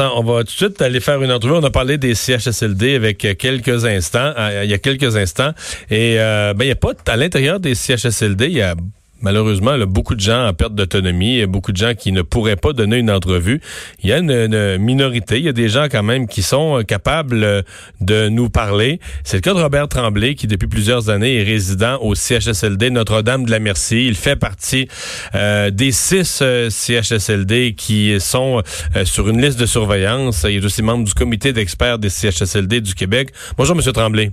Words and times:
On 0.00 0.22
va 0.22 0.40
tout 0.40 0.44
de 0.44 0.50
suite 0.50 0.82
aller 0.82 1.00
faire 1.00 1.22
une 1.22 1.32
entrevue. 1.32 1.54
On 1.54 1.64
a 1.64 1.70
parlé 1.70 1.98
des 1.98 2.14
CHSLD 2.14 2.94
avec 2.94 3.18
quelques 3.38 3.84
instants, 3.84 4.32
il 4.62 4.70
y 4.70 4.74
a 4.74 4.78
quelques 4.78 5.16
instants. 5.16 5.52
Et 5.90 6.16
ben, 6.16 6.54
il 6.60 6.66
n'y 6.66 6.70
a 6.70 6.76
pas, 6.76 6.92
à 7.06 7.16
l'intérieur 7.16 7.60
des 7.60 7.74
CHSLD, 7.74 8.46
il 8.46 8.52
y 8.52 8.62
a 8.62 8.74
Malheureusement, 9.22 9.78
beaucoup 9.86 10.14
de 10.14 10.20
gens 10.20 10.46
en 10.46 10.52
perte 10.52 10.74
d'autonomie, 10.74 11.46
beaucoup 11.46 11.72
de 11.72 11.76
gens 11.78 11.94
qui 11.94 12.12
ne 12.12 12.20
pourraient 12.20 12.56
pas 12.56 12.74
donner 12.74 12.98
une 12.98 13.10
entrevue. 13.10 13.62
Il 14.02 14.10
y 14.10 14.12
a 14.12 14.18
une, 14.18 14.76
minorité, 14.76 15.38
il 15.38 15.44
y 15.44 15.48
a 15.48 15.52
des 15.52 15.70
gens 15.70 15.86
quand 15.90 16.02
même 16.02 16.28
qui 16.28 16.42
sont 16.42 16.82
capables 16.86 17.42
euh, 17.42 17.62
de 18.00 18.28
nous 18.28 18.50
parler. 18.50 19.00
C'est 19.24 19.38
le 19.38 19.40
cas 19.40 19.54
de 19.54 19.60
Robert 19.60 19.88
Tremblay, 19.88 20.34
qui 20.34 20.46
depuis 20.46 20.68
plusieurs 20.68 21.08
années 21.08 21.40
est 21.40 21.42
résident 21.44 21.98
au 22.02 22.14
CHSLD 22.14 22.90
Notre-Dame 22.90 23.46
de 23.46 23.50
la 23.50 23.58
Merci. 23.58 24.06
Il 24.06 24.16
fait 24.16 24.36
partie 24.36 24.88
euh, 25.34 25.70
des 25.70 25.92
six 25.92 26.40
euh, 26.42 26.68
CHSLD 26.68 27.74
qui 27.74 28.20
sont 28.20 28.62
sur 29.04 29.28
une 29.28 29.40
liste 29.40 29.58
de 29.58 29.66
surveillance. 29.66 30.44
Il 30.48 30.56
est 30.56 30.64
aussi 30.64 30.82
membre 30.82 31.04
du 31.04 31.14
comité 31.14 31.52
d'experts 31.52 31.98
des 31.98 32.10
CHSLD 32.10 32.82
du 32.82 32.94
Québec. 32.94 33.30
Bonjour, 33.56 33.74
Monsieur 33.74 33.92
Tremblay. 33.92 34.32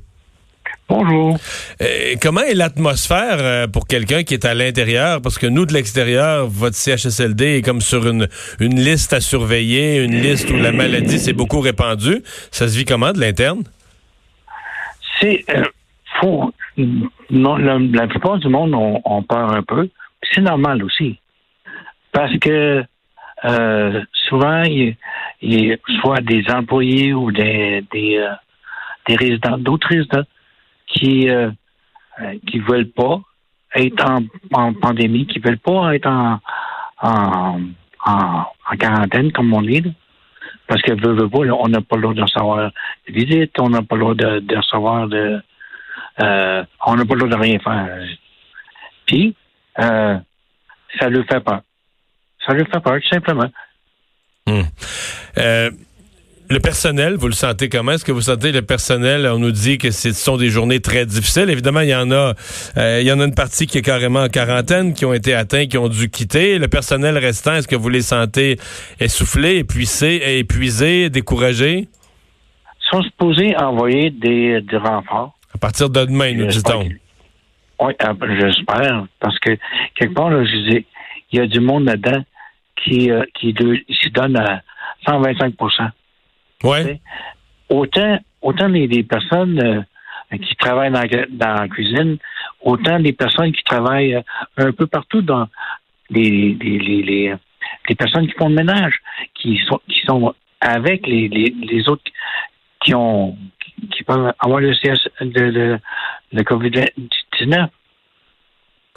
Bonjour. 0.90 1.38
Euh, 1.82 2.16
comment 2.22 2.42
est 2.42 2.54
l'atmosphère 2.54 3.38
euh, 3.40 3.68
pour 3.68 3.88
quelqu'un 3.88 4.24
qui 4.24 4.34
est 4.34 4.46
à 4.46 4.54
l'intérieur? 4.54 5.22
Parce 5.22 5.40
que 5.40 5.48
nous, 5.48 5.66
de 5.66 5.74
l'extérieur, 5.74 6.48
votre 6.48 6.76
CHSLD 6.76 7.58
est 7.58 7.62
comme 7.62 7.80
sur 7.80 8.06
une, 8.08 8.28
une 8.60 8.76
liste 8.76 9.14
à 9.14 9.22
surveiller, 9.22 10.04
une 10.04 10.20
liste 10.20 10.50
où 10.52 10.58
la 10.58 10.74
maladie 10.74 11.20
s'est 11.20 11.34
beaucoup 11.34 11.62
répandue. 11.62 12.22
Ça 12.52 12.68
se 12.68 12.78
vit 12.78 12.84
comment 12.84 13.14
de 13.14 13.20
l'interne? 13.20 13.64
C'est 15.20 15.46
euh. 15.50 15.64
Non, 17.30 17.58
la, 17.58 18.08
plupart 18.08 18.38
du 18.38 18.48
monde 18.48 18.74
ont, 18.74 19.24
peur 19.24 19.52
un 19.52 19.62
peu. 19.64 19.90
C'est 20.32 20.42
normal 20.42 20.82
aussi. 20.84 21.20
Parce 22.14 22.38
que 22.38 22.84
souvent, 24.30 24.64
il, 24.64 24.96
y 25.42 25.74
a 25.74 25.78
soit 26.02 26.22
des 26.22 26.46
employés 26.50 27.14
ou 27.14 27.32
des, 27.32 27.84
des, 27.92 28.26
des 29.08 29.16
résidents, 29.16 29.58
d'autres 29.58 29.90
résidents 29.90 30.24
qui 31.04 31.30
euh, 31.30 31.52
euh, 32.22 32.62
veulent 32.68 32.92
pas 32.92 33.22
être 33.76 34.06
en, 34.54 34.74
pandémie, 34.74 35.28
qui 35.28 35.40
veulent 35.40 35.58
pas 35.58 35.96
être 35.96 36.08
en, 36.08 37.60
quarantaine 38.80 39.32
comme 39.32 39.54
on 39.54 39.68
est. 39.68 39.84
Parce 40.68 40.82
que 40.82 40.94
veut, 40.94 41.30
pas, 41.30 41.40
on 41.40 41.68
n'a 41.68 41.82
pas 41.82 41.98
le 41.98 42.02
droit 42.04 42.14
de 42.14 42.22
recevoir 42.22 42.72
des 43.06 43.14
visites, 43.14 43.60
on 43.60 43.70
n'a 43.70 43.82
pas 43.82 43.96
le 43.96 44.02
droit 44.02 44.16
de, 44.16 44.40
de 44.40 44.56
recevoir 44.56 45.08
de 45.08 45.42
euh, 46.22 46.64
on 46.86 46.96
n'a 46.96 47.06
pas 47.06 47.16
le 47.16 47.28
de 47.28 47.36
rien 47.36 47.60
faire. 47.60 48.08
Puis 49.06 49.36
euh, 49.80 50.18
ça 51.00 51.10
lui 51.10 51.24
fait 51.24 51.42
peur. 51.42 51.62
Ça 52.46 52.54
lui 52.54 52.66
fait 52.66 52.80
peur, 52.80 53.00
tout 53.02 53.10
simplement. 53.10 53.50
Hmm. 54.48 54.62
Le 56.50 56.60
personnel, 56.60 57.16
vous 57.16 57.28
le 57.28 57.34
sentez 57.34 57.70
comment? 57.70 57.94
Est-ce 57.94 58.06
que 58.06 58.12
vous 58.12 58.22
sentez 58.22 58.52
le 58.52 58.62
personnel? 58.62 59.28
On 59.28 59.40
nous 59.40 59.52
dit 59.52 59.78
que 59.78 59.92
ce 59.92 60.12
sont 60.12 60.38
des 60.38 60.50
journées 60.50 60.80
très 60.80 61.06
difficiles. 61.06 61.50
Évidemment, 61.50 61.82
il 61.82 61.90
y 61.90 61.96
en 61.96 62.12
a, 62.12 62.34
euh, 62.78 63.00
il 63.02 63.08
y 63.08 63.12
en 63.12 63.20
a 63.20 63.26
une 63.26 63.34
partie 63.34 63.66
qui 63.66 63.78
est 63.78 63.82
carrément 63.82 64.22
en 64.22 64.28
quarantaine, 64.28 64.94
qui 64.94 65.06
ont 65.06 65.14
été 65.14 65.34
atteints, 65.34 65.68
qui 65.68 65.78
ont 65.78 65.88
dû 65.88 66.10
quitter. 66.10 66.60
Le 66.60 66.68
personnel 66.68 67.18
restant, 67.18 67.54
est-ce 67.56 67.68
que 67.68 67.76
vous 67.76 67.90
les 67.90 68.02
sentez 68.02 68.58
essoufflés, 69.00 69.58
épuisés, 69.58 70.40
épuisés 70.40 71.10
découragés? 71.10 71.88
Ils 71.88 72.90
sont 72.92 73.02
supposés 73.04 73.56
envoyer 73.58 74.10
des, 74.12 74.62
renforts. 74.74 75.38
À 75.56 75.58
partir 75.58 75.90
de 75.90 76.06
demain, 76.06 76.34
nous 76.34 76.48
dit-on. 76.48 76.88
Oui, 77.80 77.94
ah, 78.00 78.14
ben, 78.14 78.40
j'espère. 78.40 79.06
Parce 79.20 79.40
que 79.40 79.58
quelque 79.96 80.14
part, 80.14 80.30
là, 80.30 80.44
je 80.44 80.70
dis, 80.70 80.86
il 81.32 81.40
y 81.40 81.42
a 81.42 81.48
du 81.48 81.60
monde 81.60 81.86
là-dedans 81.86 82.24
qui, 82.84 83.12
euh, 83.12 83.24
qui, 83.34 83.54
qui 83.54 84.12
donne 84.12 84.38
à 84.38 84.62
125 85.06 85.56
Ouais. 86.64 87.02
Autant, 87.70 88.20
autant 88.42 88.68
les, 88.68 89.04
personnes 89.04 89.60
euh, 89.60 90.38
qui 90.38 90.56
travaillent 90.56 90.92
dans, 90.92 91.08
dans, 91.30 91.54
la 91.62 91.68
cuisine, 91.68 92.18
autant 92.62 92.98
les 92.98 93.14
personnes 93.14 93.52
qui 93.52 93.64
travaillent 93.64 94.16
euh, 94.16 94.22
un 94.58 94.72
peu 94.72 94.88
partout 94.88 95.22
dans 95.22 95.48
les, 96.10 96.58
les, 96.62 96.80
les, 96.80 97.36
les, 97.90 97.96
personnes 97.96 98.28
qui 98.28 98.34
font 98.34 98.50
le 98.50 98.56
ménage, 98.56 98.96
qui 99.34 99.60
sont, 99.68 99.82
qui 99.88 100.02
sont 100.06 100.34
avec 100.62 101.06
les, 101.08 101.28
les, 101.28 101.90
autres 101.90 102.04
qui 102.82 102.94
ont 102.94 103.38
qui 103.92 104.04
peuvent 104.04 104.34
avoir 104.40 104.60
le 104.60 104.74
CS 104.74 105.10
de, 105.22 105.80
le 106.32 106.44
COVID-19. 106.44 107.68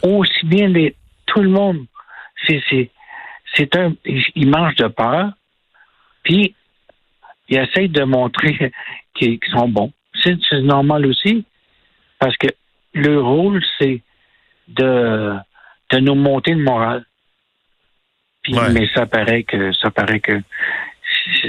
Aussi 0.03 0.47
bien 0.47 0.69
les, 0.69 0.95
tout 1.27 1.41
le 1.41 1.49
monde. 1.49 1.87
C'est, 2.45 2.63
c'est, 2.69 2.91
c'est 3.55 3.75
un, 3.77 3.95
ils 4.05 4.49
mangent 4.49 4.77
de 4.77 4.87
peur. 4.87 5.33
Puis 6.23 6.55
ils 7.49 7.59
essayent 7.59 7.89
de 7.89 8.05
montrer 8.05 8.73
qu'ils 9.15 9.39
sont 9.53 9.69
bons. 9.69 9.93
C'est 10.23 10.61
normal 10.63 11.07
aussi, 11.07 11.45
parce 12.19 12.37
que 12.37 12.49
le 12.95 13.21
rôle, 13.21 13.63
c'est 13.79 14.03
de, 14.69 15.35
de 15.93 15.99
nous 15.99 16.15
monter 16.15 16.53
le 16.53 16.63
moral. 16.63 17.05
Mais 18.49 18.89
ça 18.95 19.07
paraît 19.07 19.43
que 19.43 19.73
ça 19.73 19.91
paraît 19.91 20.21
que 20.21 20.41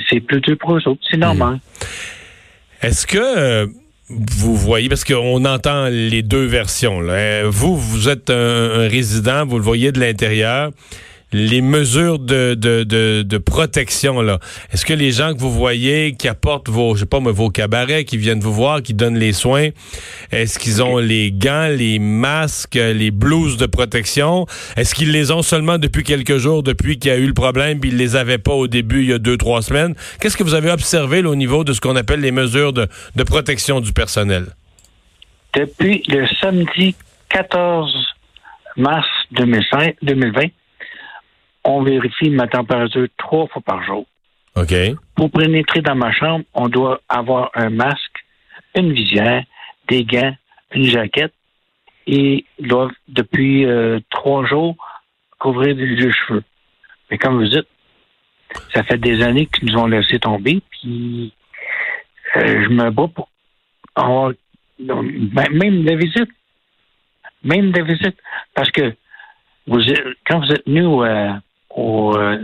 c'est 0.09 0.19
dur 0.19 0.57
pour 0.59 0.75
eux 0.75 0.88
autres. 0.88 1.02
C'est 1.09 1.18
normal. 1.18 1.56
Hmm. 1.56 2.86
Est-ce 2.86 3.06
que 3.06 3.18
euh, 3.18 3.68
vous 4.09 4.56
voyez, 4.56 4.90
parce 4.90 5.03
qu'on 5.03 5.46
entend 5.46 5.88
les 5.90 6.22
deux 6.22 6.46
versions. 6.46 7.02
Là. 7.02 7.44
Vous, 7.46 7.75
vous 7.75 8.09
êtes 8.09 8.30
un 8.30 8.88
résident, 8.88 9.46
vous 9.46 9.57
le 9.57 9.63
voyez 9.63 9.91
de 9.91 10.00
l'intérieur 10.00 10.72
les 11.34 11.62
mesures 11.62 12.20
de, 12.20 13.38
protection 13.38 14.22
là. 14.22 14.40
Est-ce 14.72 14.86
que 14.86 14.94
les 14.94 15.12
gens 15.12 15.34
que 15.34 15.40
vous 15.40 15.52
voyez 15.52 16.16
qui 16.16 16.28
apportent 16.28 16.70
vos 16.70 16.96
je 16.96 17.02
sais 17.02 17.06
pas 17.06 17.20
vos 17.20 17.50
cabarets 17.50 18.06
qui 18.06 18.18
viennent 18.18 18.40
vous 18.40 18.54
voir 18.54 18.82
qui 18.82 18.94
donnent 18.94 19.18
les 19.18 19.34
soins 19.34 19.70
est-ce 20.32 20.60
qu'ils 20.60 20.82
ont 20.82 20.98
les 20.98 21.32
gants, 21.32 21.68
les 21.68 22.00
masques, 22.00 22.76
les 22.76 23.12
blouses 23.12 23.58
de 23.58 23.66
protection? 23.66 24.46
Est-ce 24.76 24.96
qu'ils 24.96 25.12
les 25.12 25.32
ont 25.32 25.42
seulement 25.42 25.78
depuis 25.78 26.04
quelques 26.04 26.38
jours 26.38 26.64
depuis 26.64 27.00
qu'il 27.00 27.12
y 27.12 27.14
a 27.14 27.18
eu 27.18 27.28
le 27.28 27.34
problème 27.34 27.80
puis 27.80 27.90
ils 27.90 27.98
les 27.98 28.16
avaient 28.16 28.38
pas 28.38 28.54
au 28.54 28.68
début 28.68 29.04
il 29.04 29.10
y 29.10 29.14
a 29.14 29.20
deux 29.20 29.38
trois 29.38 29.62
semaines? 29.62 29.96
Qu'est-ce 30.20 30.38
que 30.38 30.44
vous 30.44 30.54
avez 30.54 30.72
observé 30.72 31.24
au 31.26 31.36
niveau 31.36 31.64
de 31.64 31.74
ce 31.74 31.82
qu'on 31.82 31.96
appelle 31.96 32.22
les 32.22 32.32
mesures 32.32 32.74
de, 32.74 32.88
de 33.16 33.24
protection 33.24 33.80
du 33.82 33.94
personnel? 33.94 34.48
Depuis 35.54 36.04
le 36.08 36.28
samedi 36.42 36.96
14 37.30 37.94
mars 38.76 39.08
2020 39.32 40.48
on 41.68 41.84
vérifie 41.84 42.30
ma 42.30 42.48
température 42.48 43.08
trois 43.18 43.48
fois 43.48 43.62
par 43.62 43.84
jour. 43.84 44.06
OK. 44.56 44.74
Pour 45.16 45.30
pénétrer 45.30 45.82
dans 45.82 45.96
ma 45.96 46.12
chambre, 46.12 46.46
on 46.54 46.70
doit 46.70 47.02
avoir 47.10 47.52
un 47.54 47.70
masque, 47.70 48.26
une 48.74 48.94
visière, 48.94 49.44
des 49.90 50.06
gants, 50.06 50.36
une 50.72 50.86
jaquette 50.86 51.34
et 52.08 52.46
doivent, 52.60 52.92
depuis 53.10 53.66
euh, 53.66 54.00
trois 54.10 54.46
jours, 54.46 54.76
couvrir 55.40 55.76
les 55.76 56.12
cheveux. 56.12 56.44
Mais 57.12 57.18
comme 57.18 57.38
vous 57.38 57.50
dites, 57.50 57.68
ça 58.74 58.84
fait 58.84 58.98
des 58.98 59.22
années 59.22 59.46
qu'ils 59.46 59.70
nous 59.70 59.78
ont 59.78 59.88
laissé 59.88 60.20
tomber, 60.20 60.62
puis 60.70 61.34
euh, 62.38 62.64
je 62.64 62.70
me 62.70 62.90
bats 62.92 63.10
pour 63.14 63.30
avoir 63.94 64.32
ben, 64.80 65.50
même 65.52 65.84
des 65.84 65.96
visites. 65.98 66.32
Même 67.44 67.72
des 67.72 67.82
visites. 67.82 68.18
Parce 68.54 68.72
que 68.72 68.96
vous, 69.68 69.80
quand 70.26 70.40
vous 70.40 70.52
êtes 70.52 70.66
venu 70.66 71.04
euh, 71.04 71.34
au 71.78 72.18
euh, 72.18 72.38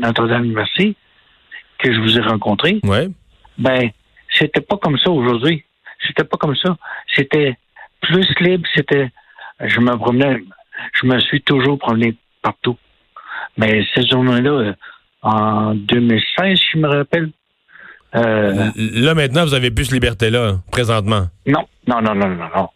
Notre-Dame 0.00 0.52
Merci 0.52 0.96
que 1.78 1.92
je 1.92 2.00
vous 2.00 2.16
ai 2.18 2.22
rencontré. 2.22 2.80
Ouais. 2.84 3.08
Ben, 3.58 3.90
c'était 4.30 4.60
pas 4.60 4.76
comme 4.78 4.98
ça 4.98 5.10
aujourd'hui. 5.10 5.64
C'était 6.06 6.24
pas 6.24 6.36
comme 6.36 6.56
ça. 6.56 6.76
C'était 7.14 7.56
plus 8.00 8.26
libre. 8.40 8.66
C'était, 8.74 9.10
je 9.60 9.80
me 9.80 9.96
promenais, 9.96 10.42
je 10.94 11.06
me 11.06 11.18
suis 11.20 11.42
toujours 11.42 11.78
promené 11.78 12.16
partout. 12.42 12.76
Mais 13.56 13.84
cette 13.94 14.10
journée-là, 14.10 14.50
euh, 14.50 14.72
en 15.22 15.74
2016, 15.74 16.60
je 16.72 16.78
me 16.78 16.88
rappelle. 16.88 17.30
Euh, 18.14 18.70
là 18.76 19.14
maintenant, 19.14 19.44
vous 19.44 19.54
avez 19.54 19.70
plus 19.70 19.88
de 19.88 19.94
liberté 19.94 20.30
là, 20.30 20.54
présentement. 20.70 21.26
Non, 21.46 21.66
non, 21.86 22.00
non, 22.00 22.14
non, 22.14 22.28
non, 22.28 22.48
non. 22.54 22.68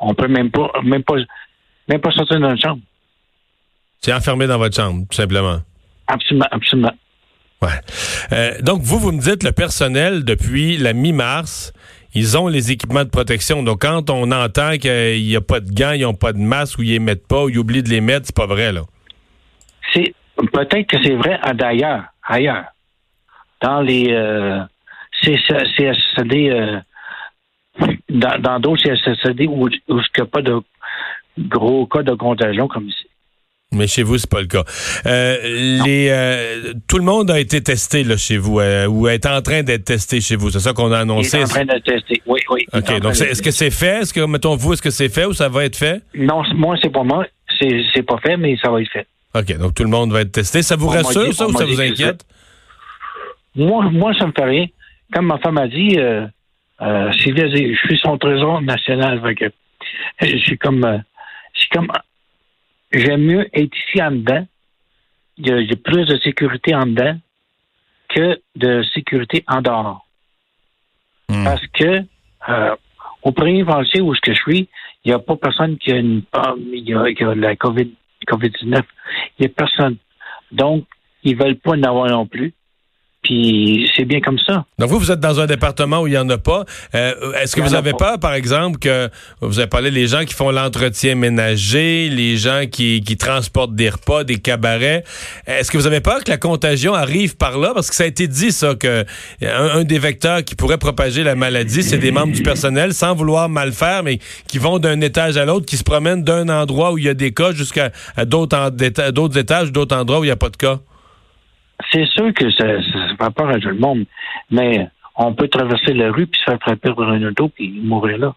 On 0.00 0.14
peut 0.14 0.26
même 0.26 0.50
pas, 0.50 0.72
même 0.82 1.04
pas, 1.04 1.14
même 1.88 2.00
pas 2.00 2.10
sortir 2.10 2.36
de 2.36 2.42
notre 2.42 2.60
chambre. 2.60 2.80
C'est 4.04 4.12
enfermé 4.12 4.48
dans 4.48 4.58
votre 4.58 4.74
chambre, 4.74 5.06
tout 5.08 5.16
simplement. 5.16 5.60
Absolument, 6.08 6.46
absolument. 6.50 6.92
Ouais. 7.62 7.68
Euh, 8.32 8.60
donc, 8.60 8.82
vous, 8.82 8.98
vous 8.98 9.12
me 9.12 9.20
dites, 9.20 9.44
le 9.44 9.52
personnel, 9.52 10.24
depuis 10.24 10.76
la 10.76 10.92
mi-mars, 10.92 11.72
ils 12.12 12.36
ont 12.36 12.48
les 12.48 12.72
équipements 12.72 13.04
de 13.04 13.10
protection. 13.10 13.62
Donc, 13.62 13.82
quand 13.82 14.10
on 14.10 14.32
entend 14.32 14.76
qu'il 14.78 15.22
n'y 15.22 15.36
a 15.36 15.40
pas 15.40 15.60
de 15.60 15.70
gants, 15.70 15.92
ils 15.92 16.02
n'ont 16.02 16.14
pas 16.14 16.32
de 16.32 16.38
masque, 16.38 16.80
ou 16.80 16.82
ils 16.82 16.90
les 16.90 16.98
mettent 16.98 17.28
pas, 17.28 17.44
ou 17.44 17.48
ils 17.48 17.58
oublient 17.58 17.84
de 17.84 17.90
les 17.90 18.00
mettre, 18.00 18.26
c'est 18.26 18.36
pas 18.36 18.46
vrai, 18.46 18.72
là. 18.72 18.82
C'est 19.94 20.12
peut-être 20.36 20.88
que 20.88 20.96
c'est 21.02 21.14
vrai 21.14 21.38
d'ailleurs, 21.54 22.02
ailleurs. 22.24 22.64
Dans 23.60 23.80
les 23.80 24.08
euh, 24.10 24.60
CSCD, 25.22 26.50
euh, 26.50 26.80
dans 28.08 28.58
d'autres 28.58 28.82
CSCD 28.82 29.46
où, 29.46 29.66
où 29.66 29.68
il 29.68 29.80
n'y 29.88 30.22
a 30.22 30.26
pas 30.26 30.42
de 30.42 30.60
gros 31.38 31.86
cas 31.86 32.02
de 32.02 32.14
contagion 32.14 32.66
comme 32.66 32.88
ici. 32.88 33.06
Mais 33.72 33.86
chez 33.86 34.02
vous, 34.02 34.18
c'est 34.18 34.28
pas 34.30 34.40
le 34.40 34.46
cas. 34.46 34.64
Euh, 35.06 35.38
les, 35.84 36.08
euh, 36.10 36.74
tout 36.88 36.98
le 36.98 37.04
monde 37.04 37.30
a 37.30 37.40
été 37.40 37.62
testé 37.62 38.04
là, 38.04 38.16
chez 38.16 38.36
vous, 38.36 38.60
euh, 38.60 38.86
ou 38.86 39.08
est 39.08 39.24
en 39.26 39.40
train 39.40 39.62
d'être 39.62 39.84
testé 39.84 40.20
chez 40.20 40.36
vous. 40.36 40.50
C'est 40.50 40.60
ça 40.60 40.72
qu'on 40.74 40.92
a 40.92 40.98
annoncé. 41.00 41.38
Il 41.38 41.40
est 41.40 41.44
en 41.44 41.48
train 41.48 41.64
de 41.64 41.78
tester. 41.78 42.22
Oui, 42.26 42.40
oui. 42.50 42.66
est 42.72 42.76
OK. 42.78 42.84
train 42.84 43.00
Donc, 43.00 43.16
c'est- 43.16 43.30
est-ce 43.30 43.42
que 43.42 43.50
c'est 43.50 43.70
fait? 43.70 44.00
Est-ce 44.02 44.12
que, 44.12 44.20
mettons, 44.26 44.56
vous, 44.56 44.74
est-ce 44.74 44.82
que 44.82 44.90
c'est 44.90 45.08
fait 45.08 45.24
ou 45.24 45.32
ça 45.32 45.48
va 45.48 45.64
être 45.64 45.76
fait? 45.76 46.02
Non, 46.14 46.42
moi, 46.54 46.76
c'est 46.82 46.90
pas 46.92 47.02
moi. 47.02 47.24
C'est 47.58 47.82
c'est 47.94 48.02
pas 48.02 48.18
fait, 48.18 48.36
mais 48.36 48.56
ça 48.62 48.70
va 48.70 48.80
être 48.82 48.90
fait. 48.90 49.06
OK. 49.34 49.56
Donc, 49.58 49.74
tout 49.74 49.84
le 49.84 49.88
monde 49.90 50.12
va 50.12 50.20
être 50.20 50.32
testé. 50.32 50.62
Ça 50.62 50.76
vous 50.76 50.88
On 50.88 50.90
rassure, 50.90 51.24
dit- 51.24 51.32
ça, 51.34 51.46
ou 51.46 51.52
ça 51.52 51.64
vous 51.64 51.80
inquiète? 51.80 52.24
Moi, 53.56 53.88
moi, 53.90 54.12
ça 54.18 54.26
me 54.26 54.32
fait 54.32 54.44
rien. 54.44 54.66
Comme 55.12 55.26
ma 55.26 55.38
femme 55.38 55.58
a 55.58 55.68
dit, 55.68 55.96
je 57.74 57.76
suis 57.86 57.98
son 58.02 58.18
trésor 58.18 58.60
national. 58.62 59.20
Suis 60.38 60.58
comme, 60.58 61.02
je 61.54 61.60
suis 61.60 61.68
comme, 61.70 61.88
j'aime 62.92 63.22
mieux 63.22 63.48
être 63.52 63.76
ici 63.76 64.02
en 64.02 64.12
dedans. 64.12 64.46
A 65.44 65.76
plus 65.76 66.06
de 66.06 66.18
sécurité 66.18 66.74
en 66.74 66.86
dedans 66.86 67.18
que 68.08 68.40
de 68.56 68.82
sécurité 68.94 69.44
en 69.48 69.62
dehors. 69.62 70.06
Hmm. 71.28 71.44
Parce 71.44 71.66
que, 71.68 72.04
euh, 72.48 72.76
au 73.22 73.32
premier 73.32 73.64
pensée 73.64 74.00
où 74.00 74.14
je 74.14 74.32
suis, 74.32 74.68
il 75.04 75.08
n'y 75.08 75.12
a 75.12 75.18
pas 75.18 75.36
personne 75.36 75.78
qui 75.78 75.92
a 75.92 75.96
une, 75.96 76.22
il 76.58 76.88
y 76.88 76.94
a, 76.94 77.08
il 77.08 77.18
y 77.18 77.24
a 77.24 77.34
la 77.34 77.56
COVID, 77.56 77.90
COVID-19. 78.28 78.82
Il 79.38 79.40
n'y 79.40 79.46
a 79.46 79.48
personne. 79.48 79.96
Donc, 80.50 80.84
ils 81.24 81.36
veulent 81.36 81.56
pas 81.56 81.72
en 81.72 81.82
avoir 81.82 82.08
non 82.08 82.26
plus. 82.26 82.52
Puis 83.22 83.88
c'est 83.96 84.04
bien 84.04 84.20
comme 84.20 84.38
ça. 84.44 84.64
Donc, 84.80 84.90
vous, 84.90 84.98
vous 84.98 85.12
êtes 85.12 85.20
dans 85.20 85.38
un 85.38 85.46
département 85.46 86.00
où 86.00 86.08
il 86.08 86.10
n'y 86.10 86.18
en 86.18 86.28
a 86.28 86.38
pas. 86.38 86.64
Euh, 86.96 87.32
Est-ce 87.34 87.54
que 87.54 87.60
vous 87.60 87.74
avez 87.74 87.92
pas. 87.92 87.98
peur, 87.98 88.18
par 88.20 88.34
exemple, 88.34 88.80
que 88.80 89.08
vous 89.40 89.60
avez 89.60 89.68
parlé 89.68 89.92
des 89.92 90.08
gens 90.08 90.24
qui 90.24 90.34
font 90.34 90.50
l'entretien 90.50 91.14
ménager, 91.14 92.08
les 92.08 92.36
gens 92.36 92.64
qui, 92.70 93.00
qui 93.00 93.16
transportent 93.16 93.76
des 93.76 93.90
repas, 93.90 94.24
des 94.24 94.38
cabarets. 94.38 95.04
Est-ce 95.46 95.70
que 95.70 95.78
vous 95.78 95.86
avez 95.86 96.00
peur 96.00 96.24
que 96.24 96.30
la 96.30 96.36
contagion 96.36 96.94
arrive 96.94 97.36
par 97.36 97.58
là? 97.58 97.70
Parce 97.74 97.90
que 97.90 97.94
ça 97.94 98.02
a 98.02 98.08
été 98.08 98.26
dit, 98.26 98.50
ça, 98.50 98.74
que 98.74 99.04
un, 99.40 99.78
un 99.78 99.84
des 99.84 100.00
vecteurs 100.00 100.42
qui 100.42 100.56
pourrait 100.56 100.78
propager 100.78 101.22
la 101.22 101.36
maladie, 101.36 101.84
c'est 101.84 101.98
des 101.98 102.10
membres 102.10 102.32
du 102.32 102.42
personnel, 102.42 102.92
sans 102.92 103.14
vouloir 103.14 103.48
mal 103.48 103.72
faire, 103.72 104.02
mais 104.02 104.18
qui 104.48 104.58
vont 104.58 104.80
d'un 104.80 105.00
étage 105.00 105.36
à 105.36 105.44
l'autre, 105.44 105.66
qui 105.66 105.76
se 105.76 105.84
promènent 105.84 106.24
d'un 106.24 106.48
endroit 106.48 106.90
où 106.92 106.98
il 106.98 107.04
y 107.04 107.08
a 107.08 107.14
des 107.14 107.32
cas 107.32 107.52
jusqu'à 107.52 107.92
d'autres 108.26 109.38
étages, 109.38 109.70
d'autres 109.70 109.96
endroits 109.96 110.18
où 110.18 110.24
il 110.24 110.28
n'y 110.28 110.32
a 110.32 110.36
pas 110.36 110.50
de 110.50 110.56
cas. 110.56 110.80
C'est 111.92 112.06
sûr 112.06 112.32
que 112.32 112.50
ça, 112.52 112.64
ça, 112.82 113.08
fait 113.26 113.34
peur 113.34 113.48
à 113.50 113.58
tout 113.58 113.68
le 113.68 113.74
monde, 113.78 114.04
mais 114.50 114.88
on 115.16 115.34
peut 115.34 115.48
traverser 115.48 115.92
la 115.94 116.10
rue 116.10 116.26
puis 116.26 116.40
se 116.40 116.44
faire 116.50 116.58
frapper 116.60 116.94
par 116.94 117.08
un 117.10 117.22
auto 117.24 117.48
puis 117.48 117.70
mourir 117.82 118.18
là. 118.18 118.34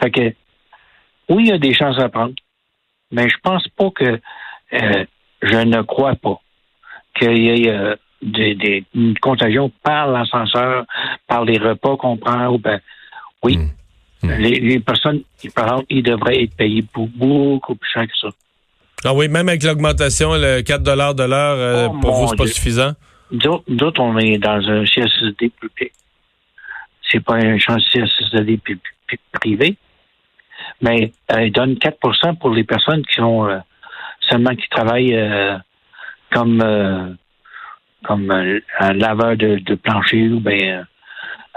Fait 0.00 0.10
que 0.10 0.34
oui, 1.28 1.44
il 1.44 1.48
y 1.48 1.52
a 1.52 1.58
des 1.58 1.74
chances 1.74 1.98
à 1.98 2.08
prendre, 2.08 2.34
mais 3.12 3.28
je 3.28 3.36
pense 3.42 3.66
pas 3.68 3.90
que 3.90 4.20
euh, 4.72 5.04
je 5.42 5.56
ne 5.56 5.82
crois 5.82 6.14
pas 6.16 6.40
qu'il 7.14 7.38
y 7.38 7.48
ait 7.66 7.70
euh, 7.70 7.94
des, 8.22 8.54
des- 8.54 8.84
une 8.94 9.16
contagion 9.18 9.70
par 9.82 10.08
l'ascenseur, 10.08 10.84
par 11.26 11.44
les 11.44 11.58
repas 11.58 11.96
qu'on 11.96 12.16
prend. 12.16 12.46
Ou 12.48 12.58
ben, 12.58 12.80
oui, 13.42 13.58
Mm. 14.20 14.30
Les, 14.32 14.58
les 14.58 14.80
personnes, 14.80 15.22
par 15.54 15.66
exemple, 15.66 15.86
ils 15.90 16.02
devraient 16.02 16.42
être 16.42 16.56
payés 16.56 16.82
pour 16.82 17.06
beaucoup 17.06 17.76
plus 17.76 17.88
cher 17.88 18.04
que 18.04 18.16
ça. 18.20 18.26
Ah 19.04 19.14
oui, 19.14 19.28
même 19.28 19.48
avec 19.48 19.62
l'augmentation, 19.62 20.34
le 20.34 20.62
4 20.62 20.82
de 20.82 20.90
l'heure, 20.92 21.14
euh, 21.58 21.88
Oh, 21.88 21.98
pour 22.00 22.14
vous, 22.14 22.28
c'est 22.28 22.36
pas 22.36 22.44
Dieu. 22.44 22.52
suffisant? 22.52 22.92
D'autres, 23.30 23.64
d'autres, 23.68 24.00
on 24.00 24.16
est 24.18 24.38
dans 24.38 24.60
un 24.68 24.84
CSSD 24.84 25.50
public. 25.50 25.92
C'est 27.10 27.20
pas 27.20 27.34
un 27.34 27.58
champ 27.58 27.76
CSSD 27.78 28.60
privé, 29.32 29.76
mais 30.80 31.12
euh, 31.32 31.42
ils 31.44 31.52
donnent 31.52 31.78
4 31.78 32.38
pour 32.40 32.50
les 32.50 32.64
personnes 32.64 33.04
qui 33.06 33.14
sont 33.14 33.46
euh, 33.46 33.58
seulement 34.28 34.54
qui 34.54 34.68
travaillent 34.68 35.14
euh, 35.16 35.56
comme 36.32 36.60
euh, 36.62 37.08
comme 38.04 38.30
un 38.30 38.92
laveur 38.92 39.36
de, 39.36 39.56
de 39.58 39.74
plancher 39.74 40.28
ou 40.28 40.40
bien 40.40 40.84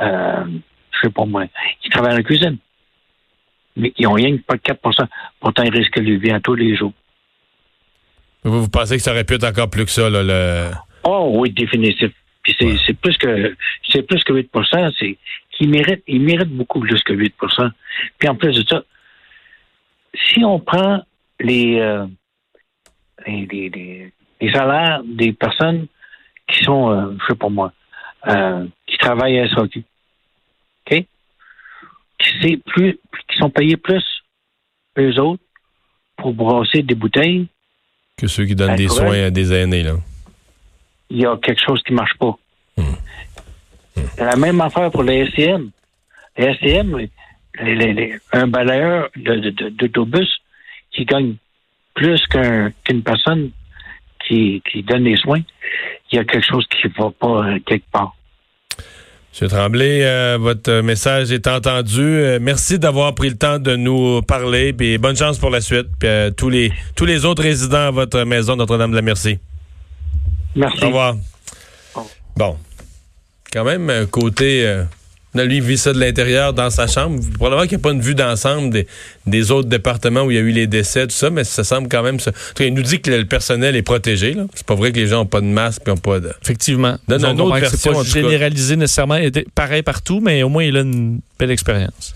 euh, 0.01 0.05
euh, 0.05 0.43
je 0.91 0.99
sais 1.07 1.09
pas 1.13 1.25
moi, 1.25 1.45
qui 1.81 1.89
travaillent 1.89 2.11
dans 2.11 2.17
la 2.17 2.23
cuisine. 2.23 2.57
Mais 3.75 3.93
ils 3.97 4.07
ont 4.07 4.13
rien 4.13 4.35
que 4.37 4.41
pas 4.43 4.55
de 4.55 4.61
4 4.61 4.79
Pourtant, 5.39 5.63
ils 5.63 5.73
risquent 5.73 5.99
de 5.99 6.13
vie 6.13 6.31
à 6.31 6.39
tous 6.39 6.55
les 6.55 6.75
jours. 6.75 6.93
Vous, 8.43 8.63
vous 8.63 8.69
pensez 8.69 8.97
que 8.97 9.01
ça 9.03 9.11
aurait 9.11 9.23
pu 9.23 9.35
être 9.35 9.43
encore 9.43 9.69
plus 9.69 9.85
que 9.85 9.91
ça, 9.91 10.09
là, 10.09 10.23
le... 10.23 10.71
Oh 11.03 11.31
oui, 11.37 11.51
définitif. 11.51 12.11
Puis 12.43 12.55
c'est, 12.59 12.65
Ouais. 12.65 12.77
c'est 12.87 12.93
plus 12.99 13.17
que 13.17 13.55
c'est 13.87 14.01
plus 14.03 14.23
que 14.23 14.33
8% 14.33 14.93
c'est 14.97 15.17
qu'ils 15.51 15.69
méritent, 15.69 16.03
ils 16.07 16.21
méritent 16.21 16.49
beaucoup 16.55 16.79
plus 16.79 17.01
que 17.03 17.13
8% 17.13 17.69
Puis 18.17 18.29
en 18.29 18.35
plus 18.35 18.55
de 18.55 18.67
ça, 18.67 18.83
si 20.15 20.43
on 20.43 20.59
prend 20.59 21.03
les, 21.39 21.79
euh, 21.79 22.05
les, 23.27 23.45
les, 23.51 23.69
les- 23.69 24.13
les 24.41 24.51
salaires 24.51 25.01
des 25.05 25.33
personnes 25.33 25.85
qui 26.47 26.63
sont, 26.63 26.89
euh, 26.89 27.15
je 27.21 27.25
sais 27.27 27.35
pas 27.37 27.49
moi, 27.49 27.71
euh, 28.27 28.65
qui 28.87 28.97
travaillent 28.97 29.37
à 29.39 29.47
SAQ, 29.47 29.83
OK? 30.87 31.05
Qui, 32.17 32.29
c'est 32.41 32.57
plus, 32.65 32.97
qui 33.29 33.37
sont 33.37 33.51
payés 33.51 33.77
plus, 33.77 34.03
eux 34.97 35.19
autres, 35.19 35.43
pour 36.17 36.33
brasser 36.33 36.81
des 36.81 36.95
bouteilles, 36.95 37.47
que 38.17 38.27
ceux 38.27 38.45
qui 38.45 38.55
donnent 38.55 38.75
des 38.75 38.83
Alcool. 38.83 38.97
soins 39.07 39.23
à 39.25 39.29
des 39.29 39.53
aînés, 39.53 39.83
là. 39.83 39.95
il 41.09 41.19
y 41.19 41.25
a 41.25 41.35
quelque 41.37 41.61
chose 41.61 41.81
qui 41.83 41.93
marche 41.93 42.13
pas. 42.17 42.33
Hmm. 42.77 42.93
C'est 44.15 44.23
la 44.23 44.35
même 44.37 44.61
affaire 44.61 44.89
pour 44.91 45.03
les 45.03 45.25
SCM. 45.25 45.69
Les 46.37 46.45
SCM, 46.53 46.97
les- 47.61 47.75
les- 47.75 47.93
les- 47.93 48.15
un 48.31 48.47
balayeur 48.47 49.09
d'autobus 49.15 50.29
qui 50.91 51.03
gagne 51.05 51.35
plus 51.93 52.25
qu'un- 52.27 52.71
qu'une 52.85 53.03
personne 53.03 53.51
qui, 54.25 54.61
qui 54.71 54.83
donne 54.83 55.03
des 55.03 55.17
soins, 55.17 55.41
il 56.11 56.15
y 56.15 56.19
a 56.19 56.23
quelque 56.23 56.45
chose 56.47 56.65
qui 56.67 56.87
va 56.97 57.11
pas 57.11 57.47
euh, 57.49 57.59
quelque 57.65 57.89
part. 57.91 58.15
M. 59.39 59.47
Tremblay, 59.47 60.03
euh, 60.03 60.37
votre 60.39 60.81
message 60.81 61.31
est 61.31 61.47
entendu. 61.47 62.01
Euh, 62.01 62.39
merci 62.41 62.77
d'avoir 62.77 63.15
pris 63.15 63.29
le 63.29 63.37
temps 63.37 63.59
de 63.59 63.75
nous 63.75 64.21
parler. 64.21 64.73
Puis 64.73 64.97
bonne 64.97 65.15
chance 65.15 65.39
pour 65.39 65.49
la 65.49 65.61
suite. 65.61 65.87
Puis 65.99 66.09
euh, 66.09 66.31
tous 66.31 66.49
les 66.49 66.71
tous 66.95 67.05
les 67.05 67.23
autres 67.25 67.41
résidents 67.41 67.87
à 67.87 67.91
votre 67.91 68.23
maison 68.23 68.55
Notre-Dame-de-la-Merci. 68.55 69.39
Merci. 70.55 70.83
Au 70.83 70.87
revoir. 70.87 71.15
Au 71.95 71.99
revoir. 71.99 72.15
Bon. 72.35 72.57
Quand 73.53 73.63
même, 73.63 73.89
un 73.89 74.05
côté. 74.05 74.83
Là, 75.33 75.45
lui, 75.45 75.57
il 75.57 75.63
vit 75.63 75.77
ça 75.77 75.93
de 75.93 75.99
l'intérieur 75.99 76.53
dans 76.53 76.69
sa 76.69 76.87
chambre. 76.87 77.19
Probablement 77.35 77.63
qu'il 77.67 77.77
n'y 77.77 77.81
a 77.81 77.83
pas 77.83 77.91
une 77.91 78.01
vue 78.01 78.15
d'ensemble 78.15 78.69
des, 78.71 78.85
des 79.25 79.49
autres 79.51 79.69
départements 79.69 80.23
où 80.23 80.31
il 80.31 80.35
y 80.35 80.37
a 80.37 80.41
eu 80.41 80.51
les 80.51 80.67
décès, 80.67 81.07
tout 81.07 81.13
ça, 81.15 81.29
mais 81.29 81.43
ça 81.45 81.63
semble 81.63 81.87
quand 81.87 82.03
même. 82.03 82.19
ça- 82.19 82.31
En 82.31 82.33
tout 82.33 82.53
cas, 82.55 82.65
il 82.65 82.73
nous 82.73 82.81
dit 82.81 82.99
que 82.99 83.09
le 83.11 83.23
personnel 83.25 83.75
est 83.77 83.81
protégé. 83.81 84.35
C'est 84.53 84.65
pas 84.65 84.75
vrai 84.75 84.91
que 84.91 84.97
les 84.97 85.07
gens 85.07 85.17
n'ont 85.19 85.25
pas 85.25 85.39
de 85.41 85.45
masque 85.45 85.83
et 85.85 85.89
n'ont 85.89 85.95
pas 85.97 86.19
de. 86.19 86.31
Effectivement. 86.43 86.97
Donne 87.07 87.23
On 87.25 87.31
une 87.33 87.41
autre 87.41 87.55
version, 87.61 87.93
pas 87.93 88.03
généralisé 88.03 88.75
nécessairement 88.75 89.19
pareil 89.55 89.83
partout, 89.83 90.19
mais 90.21 90.43
au 90.43 90.49
moins 90.49 90.63
il 90.65 90.75
a 90.75 90.81
une 90.81 91.19
belle 91.39 91.51
expérience. 91.51 92.09